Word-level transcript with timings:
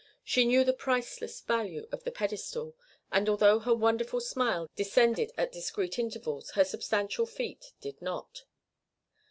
She 0.23 0.45
knew 0.45 0.63
the 0.63 0.73
priceless 0.73 1.41
value 1.41 1.87
of 1.91 2.03
the 2.05 2.11
pedestal, 2.11 2.75
and 3.11 3.29
although 3.29 3.59
her 3.59 3.75
wonderful 3.75 4.19
smile 4.19 4.67
descended 4.75 5.31
at 5.37 5.51
discreet 5.51 5.99
intervals 5.99 6.49
her 6.55 6.65
substantial 6.65 7.27
feet 7.27 7.73
did 7.81 8.01
not. 8.01 8.45